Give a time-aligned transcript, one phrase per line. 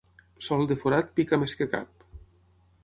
[0.45, 2.09] Sol de forat pica més que cap.